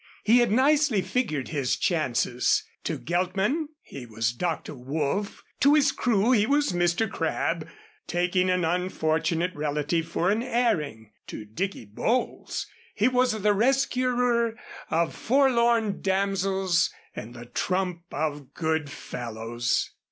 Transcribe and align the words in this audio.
He 0.23 0.39
had 0.39 0.51
nicely 0.51 1.03
figured 1.03 1.49
his 1.49 1.75
chances. 1.75 2.63
To 2.85 2.97
Geltman 2.97 3.67
he 3.83 4.07
was 4.07 4.31
Dr. 4.33 4.73
Woolf. 4.73 5.43
To 5.59 5.75
his 5.75 5.91
crew 5.91 6.31
he 6.31 6.47
was 6.47 6.71
Mr. 6.73 7.07
Crabb 7.07 7.67
taking 8.07 8.49
an 8.49 8.65
unfortunate 8.65 9.53
relative 9.53 10.07
for 10.07 10.31
an 10.31 10.41
airing; 10.41 11.11
to 11.27 11.45
Dicky 11.45 11.85
Bowles 11.85 12.65
he 12.95 13.07
was 13.07 13.43
the 13.43 13.53
rescuer 13.53 14.57
of 14.89 15.13
forlorn 15.13 16.01
damsels 16.01 16.89
and 17.15 17.35
the 17.35 17.45
trump 17.45 18.01
of 18.11 18.55
good 18.55 18.89
fellows. 18.89 19.91